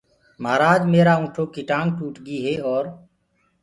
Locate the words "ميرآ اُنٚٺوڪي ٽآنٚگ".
0.91-1.89